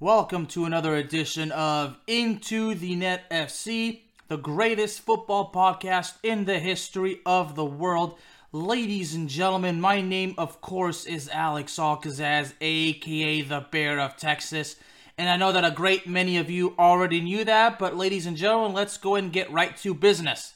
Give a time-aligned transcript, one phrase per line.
[0.00, 6.60] Welcome to another edition of Into the Net FC, the greatest football podcast in the
[6.60, 8.16] history of the world.
[8.52, 14.76] Ladies and gentlemen, my name, of course, is Alex Alcazaz, aka the Bear of Texas.
[15.18, 18.36] And I know that a great many of you already knew that, but ladies and
[18.36, 20.54] gentlemen, let's go and get right to business.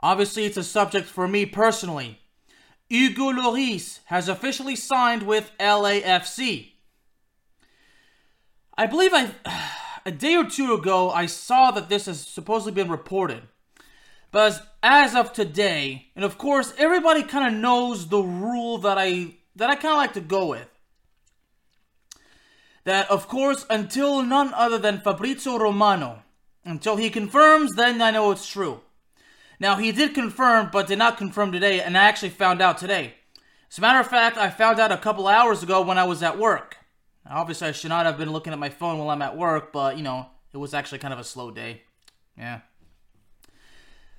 [0.00, 2.20] Obviously, it's a subject for me personally.
[2.90, 6.72] Hugo Lloris has officially signed with LAFC.
[8.78, 9.30] I believe I
[10.06, 13.42] a day or two ago I saw that this has supposedly been reported.
[14.32, 19.36] But as, of today, and of course everybody kind of knows the rule that I
[19.54, 20.68] that I kind of like to go with.
[22.84, 26.22] That of course until none other than Fabrizio Romano,
[26.64, 28.80] until he confirms, then I know it's true.
[29.58, 33.14] Now he did confirm, but did not confirm today, and I actually found out today.
[33.70, 36.22] As a matter of fact, I found out a couple hours ago when I was
[36.22, 36.76] at work.
[37.30, 39.96] Obviously, I should not have been looking at my phone while I'm at work, but
[39.96, 41.82] you know, it was actually kind of a slow day.
[42.36, 42.60] Yeah.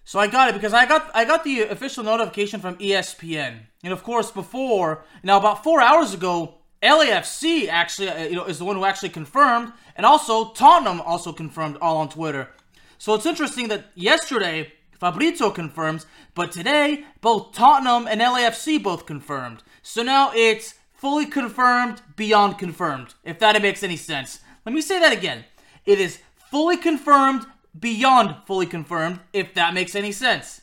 [0.04, 3.92] So I got it because I got I got the official notification from ESPN, and
[3.92, 8.66] of course before now about four hours ago, LAFC actually uh, you know is the
[8.66, 12.50] one who actually confirmed, and also Tottenham also confirmed all on Twitter.
[12.98, 19.62] So it's interesting that yesterday Fabrizio confirms, but today both Tottenham and LAFC both confirmed.
[19.82, 24.42] So now it's fully confirmed, beyond confirmed, if that makes any sense.
[24.66, 25.45] Let me say that again.
[25.86, 27.45] It is fully confirmed,
[27.80, 30.62] beyond fully confirmed, if that makes any sense.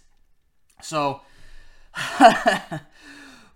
[0.82, 1.22] So,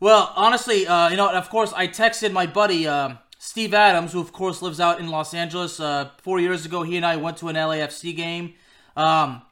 [0.01, 4.21] well, honestly, uh, you know, of course, I texted my buddy uh, Steve Adams, who
[4.21, 5.81] of course lives out in Los Angeles.
[5.81, 8.55] Uh, four years ago, he and I went to an LAFC game.
[8.97, 9.43] Um,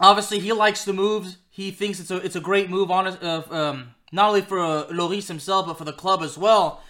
[0.00, 1.38] obviously, he likes the moves.
[1.50, 4.86] He thinks it's a it's a great move on uh, um, not only for uh,
[4.88, 6.82] Lloris himself, but for the club as well.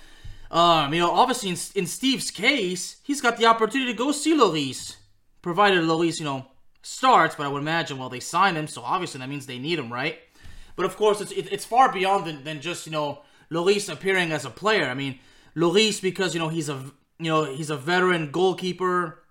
[0.51, 4.37] Um, you know, obviously in, in Steve's case, he's got the opportunity to go see
[4.37, 4.97] Lloris,
[5.41, 6.47] provided Lloris, you know,
[6.83, 7.37] starts.
[7.37, 9.91] But I would imagine, well, they signed him, so obviously that means they need him,
[9.91, 10.19] right?
[10.77, 14.33] But of course, it's it, it's far beyond than, than just you know Lloris appearing
[14.33, 14.85] as a player.
[14.85, 15.19] I mean,
[15.57, 16.75] Lloris because you know he's a
[17.19, 19.23] you know he's a veteran goalkeeper.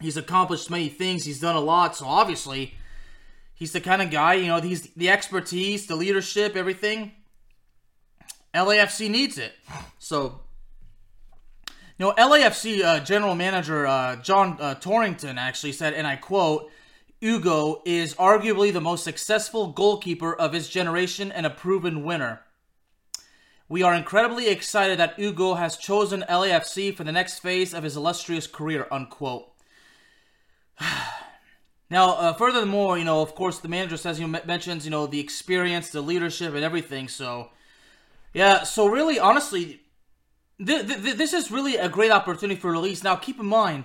[0.00, 1.24] He's accomplished many things.
[1.24, 1.96] He's done a lot.
[1.96, 2.74] So obviously,
[3.54, 4.60] he's the kind of guy you know.
[4.60, 7.12] He's the expertise, the leadership, everything.
[8.54, 9.52] LAFC needs it.
[9.98, 10.40] So,
[11.98, 16.70] you know, LAFC uh, general manager uh, John uh, Thorrington actually said, and I quote,
[17.20, 22.40] Hugo is arguably the most successful goalkeeper of his generation and a proven winner.
[23.68, 27.96] We are incredibly excited that Hugo has chosen LAFC for the next phase of his
[27.96, 29.52] illustrious career, unquote.
[31.90, 35.20] now, uh, furthermore, you know, of course, the manager says, know, mentions, you know, the
[35.20, 37.50] experience, the leadership, and everything, so
[38.32, 39.80] yeah, so really, honestly,
[40.64, 43.02] th- th- this is really a great opportunity for Lloris.
[43.02, 43.84] Now, keep in mind,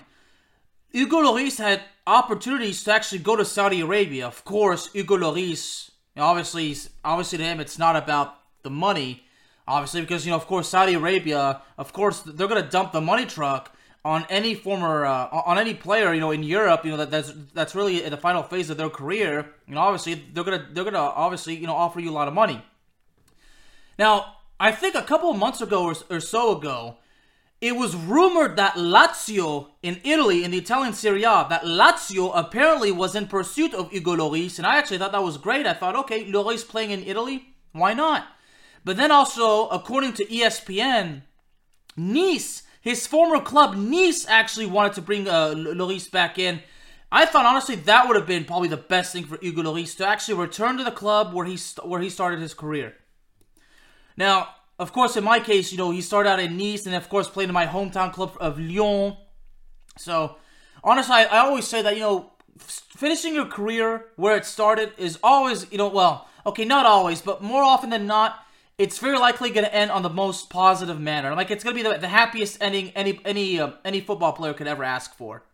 [0.92, 4.26] Hugo Lloris had opportunities to actually go to Saudi Arabia.
[4.26, 9.24] Of course, Hugo Lloris, obviously, obviously to him, it's not about the money,
[9.66, 13.26] obviously, because you know, of course, Saudi Arabia, of course, they're gonna dump the money
[13.26, 13.72] truck
[14.04, 17.32] on any former, uh, on any player, you know, in Europe, you know, that that's
[17.52, 19.52] that's really the final phase of their career.
[19.66, 22.34] You know, obviously, they're gonna they're gonna obviously, you know, offer you a lot of
[22.34, 22.62] money.
[23.98, 26.96] Now, I think a couple of months ago or, or so ago,
[27.60, 32.92] it was rumored that Lazio in Italy, in the Italian Serie A, that Lazio apparently
[32.92, 35.66] was in pursuit of Hugo Lloris, and I actually thought that was great.
[35.66, 38.26] I thought, okay, Lloris playing in Italy, why not?
[38.84, 41.22] But then also, according to ESPN,
[41.96, 45.54] Nice, his former club Nice, actually wanted to bring uh,
[46.12, 46.60] back in.
[47.10, 50.06] I thought honestly that would have been probably the best thing for Hugo Lloris to
[50.06, 52.94] actually return to the club where he st- where he started his career.
[54.16, 57.08] Now, of course, in my case, you know, he started out in Nice and, of
[57.08, 59.16] course, played in my hometown club of Lyon.
[59.98, 60.36] So,
[60.84, 65.18] honestly, I, I always say that, you know, finishing your career where it started is
[65.22, 68.46] always, you know, well, okay, not always, but more often than not,
[68.78, 71.34] it's very likely going to end on the most positive manner.
[71.34, 74.52] Like it's going to be the, the, happiest ending any any uh, any football player
[74.52, 75.44] could ever ask for.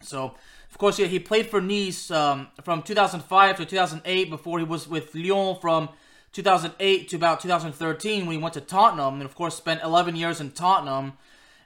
[0.00, 0.34] So,
[0.70, 4.88] of course, yeah, he played for Nice um, from 2005 to 2008 before he was
[4.88, 5.90] with Lyon from
[6.32, 10.40] 2008 to about 2013 when he went to Tottenham, and of course spent 11 years
[10.40, 11.14] in Tottenham.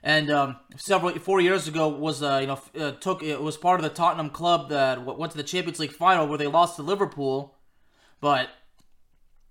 [0.03, 3.79] And um, several four years ago was uh, you know uh, took it was part
[3.79, 6.83] of the Tottenham club that went to the Champions League final where they lost to
[6.83, 7.55] Liverpool,
[8.21, 8.49] but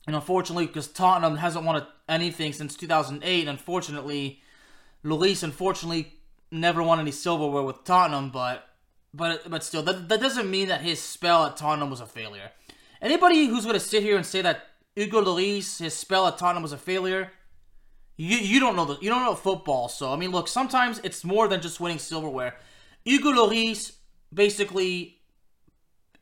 [0.07, 4.41] and unfortunately because Tottenham hasn't won anything since 2008, unfortunately,
[5.03, 6.15] Luis unfortunately
[6.51, 8.69] never won any silverware with Tottenham, but
[9.13, 12.53] but but still that that doesn't mean that his spell at Tottenham was a failure.
[13.03, 16.62] Anybody who's going to sit here and say that Hugo Lloris, his spell at Tottenham
[16.62, 17.31] was a failure.
[18.16, 19.88] you you don't know the you don't know football.
[19.88, 22.56] So I mean, look, sometimes it's more than just winning silverware.
[23.04, 23.93] Hugo Lloris
[24.32, 25.19] basically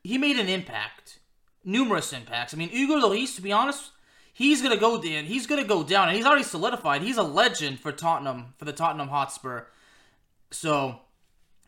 [0.03, 1.19] he made an impact,
[1.63, 2.53] numerous impacts.
[2.53, 3.91] I mean, Hugo Lloris, to be honest,
[4.33, 5.23] he's gonna go down.
[5.23, 7.01] He's gonna go down, and he's already solidified.
[7.01, 9.63] He's a legend for Tottenham for the Tottenham Hotspur.
[10.51, 10.99] So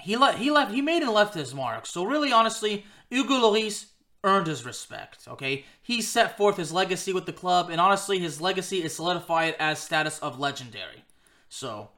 [0.02, 0.40] he left.
[0.40, 0.74] He left.
[0.74, 1.86] He made and left his mark.
[1.86, 3.86] So really, honestly, Hugo Lloris
[4.24, 5.28] earned his respect.
[5.28, 9.56] Okay, he set forth his legacy with the club, and honestly, his legacy is solidified
[9.60, 11.04] as status of legendary.
[11.50, 11.90] So,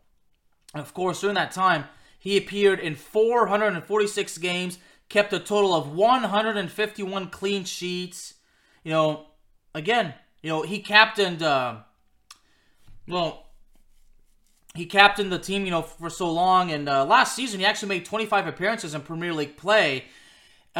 [0.73, 1.85] of course, during that time,
[2.19, 4.77] he appeared in 446 games,
[5.07, 8.35] kept a total of 151 clean sheets.
[8.83, 9.27] You know,
[9.73, 11.41] again, you know, he captained.
[11.41, 11.77] Uh,
[13.07, 13.47] well,
[14.75, 16.71] he captained the team, you know, for so long.
[16.71, 20.05] And uh, last season, he actually made 25 appearances in Premier League play.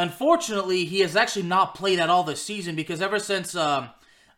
[0.00, 3.90] Unfortunately, he has actually not played at all this season because ever since um,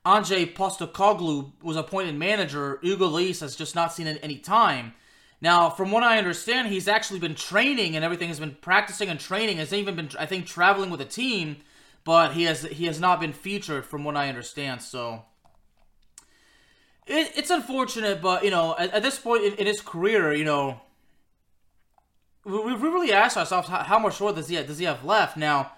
[0.04, 4.92] Ange Postecoglou was appointed manager, Hugo Lloris has just not seen any time.
[5.40, 9.20] Now, from what I understand, he's actually been training and everything has been practicing and
[9.20, 9.58] training.
[9.58, 11.58] Has even been, I think, traveling with a team,
[12.02, 14.82] but he has he has not been featured, from what I understand.
[14.82, 15.22] So
[17.06, 20.44] it, it's unfortunate, but you know, at, at this point in, in, his career, you
[20.44, 20.80] know,
[22.44, 25.72] we, really asked ourselves how, much more does he have, does he have left now.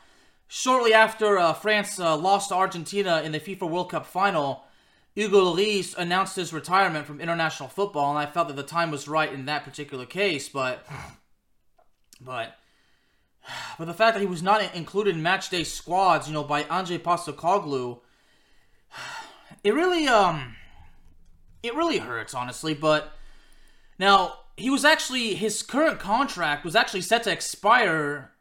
[0.49, 4.65] Shortly after uh, France uh, lost to Argentina in the FIFA World Cup final,
[5.15, 9.09] Hugo Lloris announced his retirement from international football, and I felt that the time was
[9.09, 10.49] right in that particular case.
[10.49, 10.87] But,
[12.21, 12.57] but,
[13.79, 17.03] but the fact that he was not included in matchday squads, you know, by Ange
[17.03, 18.01] Postecoglou,
[19.63, 20.57] it really, um,
[21.63, 22.75] it really hurts, honestly.
[22.75, 23.13] But
[23.99, 28.33] now he was actually his current contract was actually set to expire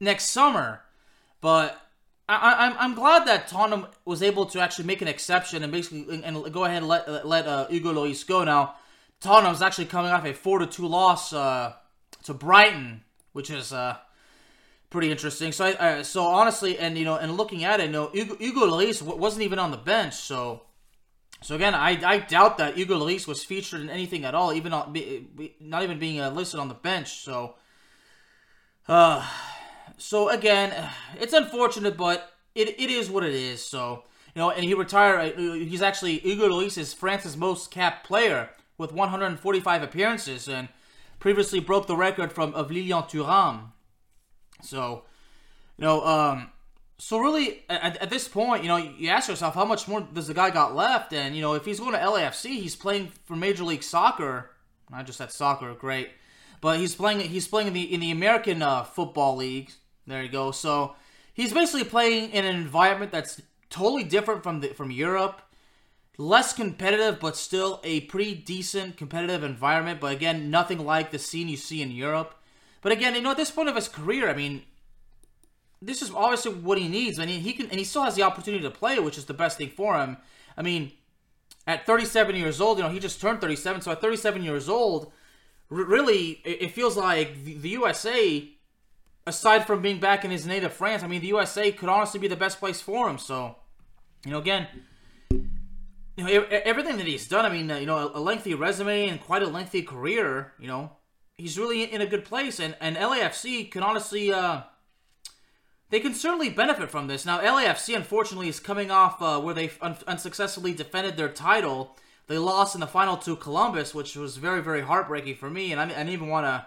[0.00, 0.82] next summer,
[1.40, 1.80] but
[2.28, 6.22] I, am I'm glad that Tottenham was able to actually make an exception and basically
[6.24, 8.42] and go ahead and let let uh, Hugo Lloris go.
[8.44, 8.74] Now,
[9.20, 11.74] Tottenham is actually coming off a four to two loss uh,
[12.24, 13.02] to Brighton,
[13.32, 13.96] which is uh,
[14.90, 15.52] pretty interesting.
[15.52, 18.36] So, I, uh, so honestly, and you know, and looking at it, you know, Hugo,
[18.36, 20.14] Hugo Lloris wasn't even on the bench.
[20.14, 20.62] So,
[21.42, 24.70] so again, I, I doubt that Hugo Lloris was featured in anything at all, even
[24.70, 27.22] not, even being uh, listed on the bench.
[27.22, 27.54] So,
[28.88, 29.26] uh,
[29.98, 30.90] so again,
[31.20, 33.62] it's unfortunate, but it, it is what it is.
[33.62, 34.04] So,
[34.34, 35.38] you know, and he retired.
[35.38, 40.68] Uh, he's actually Hugo Lloris is France's most capped player with 145 appearances, and
[41.18, 43.72] previously broke the record from of Lilian Thuram.
[44.62, 45.04] So,
[45.78, 46.50] you know, um,
[46.98, 50.28] so really at, at, this point, you know, you ask yourself how much more does
[50.28, 53.36] the guy got left, and you know, if he's going to LAFC, he's playing for
[53.36, 54.50] Major League Soccer.
[54.90, 56.10] Not just that soccer, great,
[56.60, 57.20] but he's playing.
[57.20, 59.72] He's playing in the in the American uh, Football League.
[60.06, 60.52] There you go.
[60.52, 60.94] So
[61.34, 65.42] he's basically playing in an environment that's totally different from the from Europe.
[66.18, 70.00] Less competitive, but still a pretty decent competitive environment.
[70.00, 72.34] But again, nothing like the scene you see in Europe.
[72.80, 74.62] But again, you know, at this point of his career, I mean,
[75.82, 77.18] this is obviously what he needs.
[77.18, 79.34] I mean, he can, and he still has the opportunity to play, which is the
[79.34, 80.16] best thing for him.
[80.56, 80.92] I mean,
[81.66, 83.82] at 37 years old, you know, he just turned 37.
[83.82, 85.12] So at 37 years old,
[85.68, 88.48] really, it, feels like the USA
[89.26, 92.28] aside from being back in his native France, I mean, the USA could honestly be
[92.28, 93.18] the best place for him.
[93.18, 93.56] So,
[94.24, 94.68] you know, again,
[95.30, 99.20] you know, everything that he's done, I mean, uh, you know, a lengthy resume and
[99.20, 100.92] quite a lengthy career, you know,
[101.36, 102.60] he's really in a good place.
[102.60, 104.62] And, and LAFC can honestly, uh,
[105.90, 107.24] they can certainly benefit from this.
[107.24, 111.96] Now, LAFC, unfortunately, is coming off uh, where they un- unsuccessfully defended their title.
[112.26, 115.72] They lost in the final to Columbus, which was very, very heartbreaking for me.
[115.72, 116.66] And I, I didn't even want to,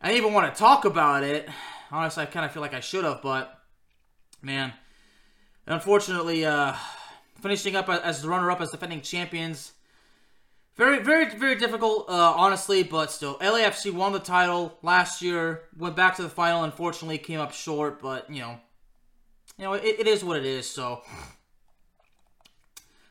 [0.00, 1.48] I didn't even want to talk about it
[1.92, 3.60] Honestly, I kind of feel like I should have, but
[4.40, 4.72] man,
[5.66, 6.74] unfortunately, uh,
[7.42, 9.72] finishing up as the runner-up as defending champions,
[10.76, 15.96] very, very, very difficult, uh, honestly, but still, LAFC won the title last year, went
[15.96, 18.58] back to the final, unfortunately, came up short, but you know,
[19.58, 20.68] you know, it, it is what it is.
[20.68, 21.02] So,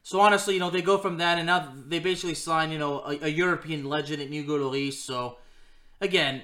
[0.03, 2.99] so honestly, you know, they go from that, and now they basically sign, you know,
[3.01, 4.93] a, a European legend at Hugo Lloris.
[4.93, 5.37] So,
[5.99, 6.41] again,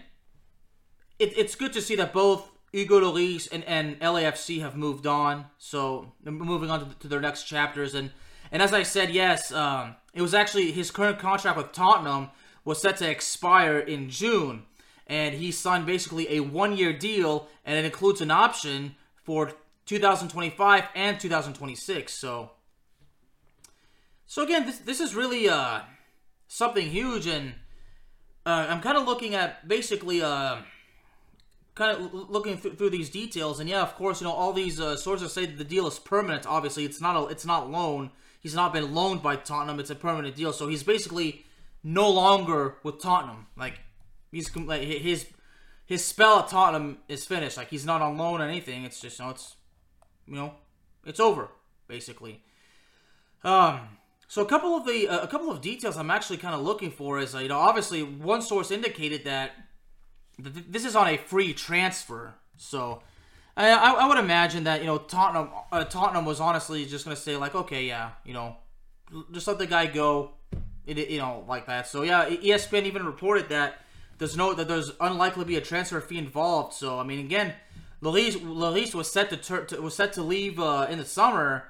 [1.20, 5.46] it, it's good to see that both Hugo Lloris and, and LAFC have moved on.
[5.58, 7.96] So moving on to, to, their next chapters.
[7.96, 8.12] And
[8.52, 12.30] and as I said, yes, um, it was actually his current contract with Tottenham
[12.64, 14.64] was set to expire in June.
[15.08, 19.54] And he signed basically a one year deal, and it includes an option for
[19.86, 22.14] 2025 and 2026.
[22.14, 22.52] So,
[24.26, 25.80] so again, this this is really uh
[26.50, 27.54] something huge, and
[28.46, 30.58] uh, I'm kind of looking at basically uh
[31.74, 34.82] kind of looking th- through these details, and yeah, of course, you know, all these
[34.82, 36.46] uh, sources say that the deal is permanent.
[36.46, 38.10] Obviously, it's not a, it's not loan.
[38.48, 39.78] He's not been loaned by Tottenham.
[39.78, 41.46] It's a permanent deal, so he's basically
[41.84, 43.48] no longer with Tottenham.
[43.58, 43.82] Like
[44.32, 45.28] he's like his
[45.86, 47.58] his spell at Tottenham is finished.
[47.58, 48.86] Like he's not on loan or anything.
[48.86, 49.56] It's just you know it's
[50.28, 50.54] you know
[51.06, 51.50] it's over
[51.90, 52.42] basically.
[53.44, 53.82] Um.
[54.30, 56.92] So a couple of the uh, a couple of details I'm actually kind of looking
[56.92, 59.52] for is uh, you know obviously one source indicated that
[60.42, 62.36] th- this is on a free transfer.
[62.56, 63.04] So
[63.66, 67.36] I, I would imagine that you know Tottenham uh, Tottenham was honestly just gonna say
[67.36, 68.56] like okay yeah you know
[69.32, 70.32] just let the guy go
[70.86, 71.88] it, you know like that.
[71.88, 73.82] So yeah, ESPN even reported that
[74.18, 76.74] there's no that there's unlikely to be a transfer fee involved.
[76.74, 77.54] So I mean again,
[78.02, 81.66] Lloris Lloris was set to, tur- to was set to leave uh, in the summer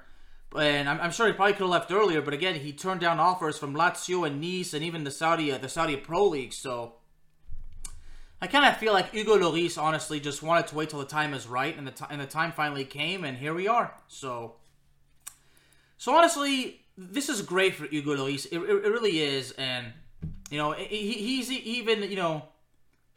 [0.56, 3.20] and I'm, I'm, sure he probably could have left earlier, but again, he turned down
[3.20, 6.52] offers from Lazio and Nice and even the Saudi uh, the Saudi Pro League.
[6.52, 6.94] So
[8.40, 11.34] I kind of feel like Hugo Lloris honestly just wanted to wait till the time
[11.34, 13.94] is right, and the t- and the time finally came, and here we are.
[14.06, 14.54] So,
[15.96, 18.46] so honestly, this is great for Hugo Lloris.
[18.46, 19.92] It, it, it really is, and
[20.50, 22.44] you know, he, he's even you know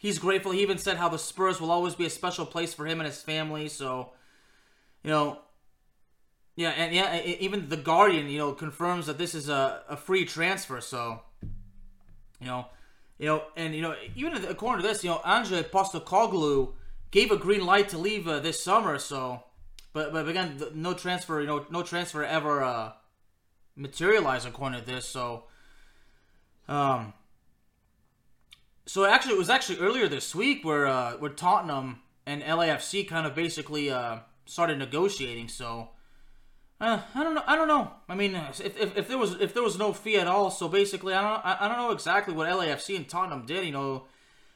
[0.01, 0.51] he's grateful.
[0.51, 3.07] He even said how the Spurs will always be a special place for him and
[3.07, 3.69] his family.
[3.69, 4.09] So,
[5.03, 5.39] you know,
[6.55, 10.25] yeah, and yeah, even the Guardian, you know, confirms that this is a, a free
[10.25, 10.81] transfer.
[10.81, 11.21] So,
[12.39, 12.65] you know,
[13.21, 16.71] you know, and you know, even according to this, you know, Ange Postecoglou
[17.11, 18.97] gave a green light to leave uh, this summer.
[18.97, 19.43] So,
[19.93, 22.93] but but again, no transfer, you know, no transfer ever uh,
[23.75, 25.05] materialized according to this.
[25.05, 25.43] So,
[26.67, 27.13] um,
[28.87, 33.27] so actually, it was actually earlier this week where uh, where Tottenham and LAFC kind
[33.27, 35.47] of basically uh, started negotiating.
[35.47, 35.89] So
[36.81, 37.43] uh, I don't know.
[37.45, 37.91] I don't know.
[38.09, 40.67] I mean, if, if, if, there was if there was no fee at all, so
[40.67, 43.65] basically, I don't I, I don't know exactly what LAFC and Tottenham did.
[43.65, 44.05] You know,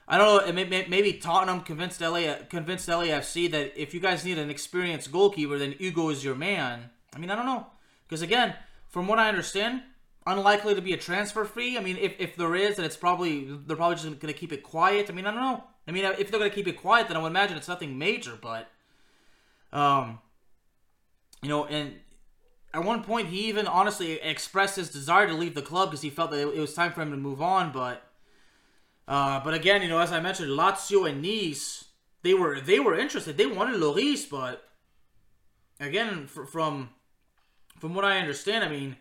[0.07, 0.51] I don't know.
[0.51, 5.57] Maybe, maybe Tottenham convinced LA convinced LAFC that if you guys need an experienced goalkeeper,
[5.57, 6.89] then Hugo is your man.
[7.15, 7.67] I mean, I don't know
[8.07, 8.55] because again,
[8.89, 9.83] from what I understand,
[10.25, 11.77] unlikely to be a transfer fee.
[11.77, 14.51] I mean, if, if there is, then it's probably they're probably just going to keep
[14.51, 15.09] it quiet.
[15.09, 15.63] I mean, I don't know.
[15.87, 17.97] I mean, if they're going to keep it quiet, then I would imagine it's nothing
[17.97, 18.37] major.
[18.41, 18.67] But,
[19.71, 20.19] um,
[21.43, 21.93] you know, and
[22.75, 26.09] at one point, he even honestly expressed his desire to leave the club because he
[26.09, 27.71] felt that it was time for him to move on.
[27.71, 28.03] But,
[29.07, 31.85] uh, but again, you know, as I mentioned, Lazio and Nice,
[32.21, 33.37] they were they were interested.
[33.37, 34.67] They wanted Lloris, but
[35.79, 36.89] again, from
[37.79, 38.97] from what I understand, I mean,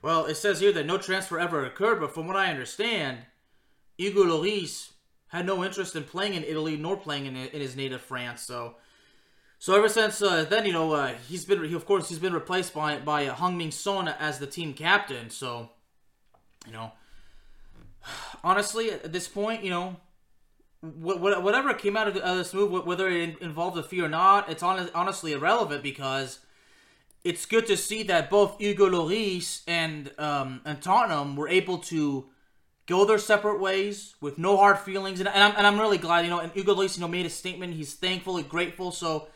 [0.00, 1.98] well, it says here that no transfer ever occurred.
[1.98, 3.18] But from what I understand,
[3.98, 4.92] Igor Lloris
[5.28, 8.42] had no interest in playing in Italy nor playing in, in his native France.
[8.42, 8.76] So
[9.58, 12.34] so ever since uh, then, you know, uh, he's been, he, of course, he's been
[12.34, 15.30] replaced by by uh, Heung-min Son as the team captain.
[15.30, 15.70] So,
[16.66, 16.92] you know,
[18.44, 19.96] honestly, at this point, you know,
[20.82, 24.62] whatever came out of the this move, whether it involved a fee or not, it's
[24.62, 26.40] on- honestly irrelevant because
[27.24, 32.26] it's good to see that both Hugo Lloris and um, and Tottenham were able to
[32.86, 36.24] go their separate ways with no hard feelings, and, and I'm and I'm really glad,
[36.24, 37.74] you know, and Hugo Lloris, you know, made a statement.
[37.74, 38.92] He's thankful and grateful.
[38.92, 39.28] So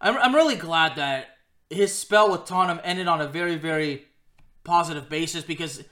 [0.00, 1.28] I'm, I'm really glad that
[1.70, 4.06] his spell with Tottenham ended on a very, very
[4.62, 5.84] positive basis because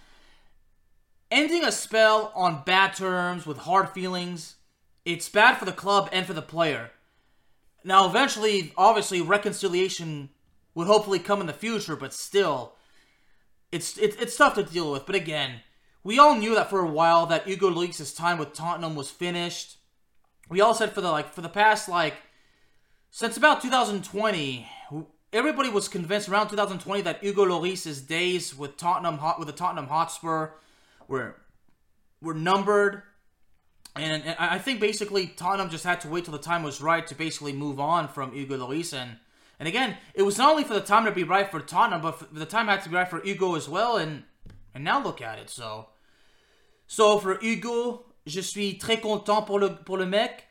[1.31, 4.57] ending a spell on bad terms with hard feelings,
[5.05, 6.91] it's bad for the club and for the player.
[7.85, 10.31] Now, eventually, obviously, reconciliation
[10.75, 12.75] would hopefully come in the future, but still,
[13.73, 15.07] it's it's, it's tough to deal with.
[15.07, 15.61] But again,
[16.05, 19.79] we all knew that for a while that Hugo Lloris' time with Tottenham was finished.
[20.49, 22.15] We all said for the like for the past like
[23.13, 24.67] since about 2020,
[25.35, 30.49] everybody was convinced around 2020 that Hugo Lloris's days with Tottenham with the Tottenham Hotspur
[31.09, 31.37] were
[32.23, 33.03] were numbered.
[33.95, 37.07] And, and, I think basically Tottenham just had to wait till the time was right
[37.07, 38.95] to basically move on from Hugo Lloris.
[38.95, 39.19] And,
[39.61, 42.13] and again, it was not only for the time to be right for Tottenham, but
[42.13, 43.99] for, the time had to be right for Hugo as well.
[43.99, 44.23] And
[44.75, 45.51] and now look at it.
[45.51, 45.91] So,
[46.87, 50.45] so for Hugo, je suis très content pour le pour le mec.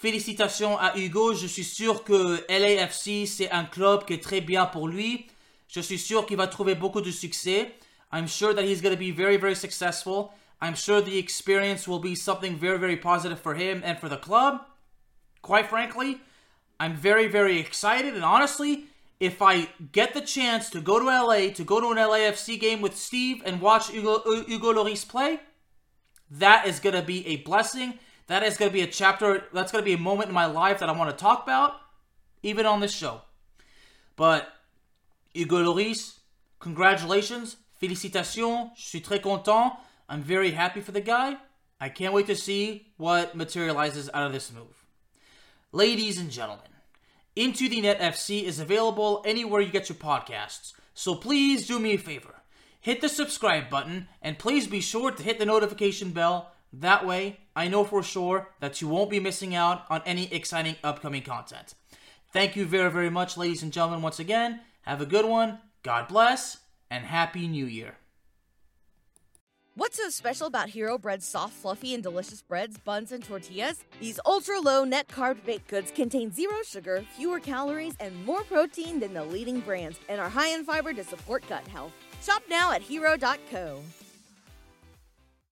[0.00, 1.34] Félicitations à Hugo.
[1.34, 5.26] Je suis sûr que LAFC, c'est un club qui est très bien pour lui.
[5.68, 7.74] Je suis sûr qu'il va trouver beaucoup de succès.
[8.10, 10.30] I'm sure that he's going to be very, very successful.
[10.62, 14.16] I'm sure the experience will be something very, very positive for him and for the
[14.16, 14.62] club.
[15.42, 16.18] Quite frankly,
[16.80, 18.14] I'm very, very excited.
[18.14, 18.86] And honestly,
[19.20, 22.80] if I get the chance to go to LA, to go to an LAFC game
[22.80, 25.40] with Steve and watch Hugo, Hugo Lloris play,
[26.30, 27.98] that is going to be a blessing.
[28.30, 30.46] That is going to be a chapter, that's going to be a moment in my
[30.46, 31.74] life that I want to talk about,
[32.44, 33.22] even on this show.
[34.14, 34.46] But,
[35.34, 36.20] Hugo Lloris,
[36.60, 39.72] congratulations, félicitations, je suis très content.
[40.08, 41.38] I'm very happy for the guy.
[41.80, 44.86] I can't wait to see what materializes out of this move.
[45.72, 46.70] Ladies and gentlemen,
[47.34, 51.94] Into the Net FC is available anywhere you get your podcasts So please do me
[51.94, 52.42] a favor.
[52.80, 56.52] Hit the subscribe button and please be sure to hit the notification bell.
[56.72, 60.76] That way, I know for sure that you won't be missing out on any exciting
[60.84, 61.74] upcoming content.
[62.32, 64.60] Thank you very, very much, ladies and gentlemen, once again.
[64.82, 65.58] Have a good one.
[65.82, 66.58] God bless
[66.90, 67.96] and Happy New Year.
[69.76, 73.84] What's so special about Hero Bread's soft, fluffy, and delicious breads, buns, and tortillas?
[74.00, 79.00] These ultra low net carb baked goods contain zero sugar, fewer calories, and more protein
[79.00, 81.92] than the leading brands, and are high in fiber to support gut health.
[82.20, 83.80] Shop now at hero.co.